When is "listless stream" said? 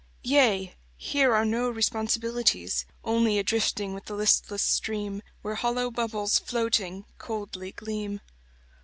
4.15-5.21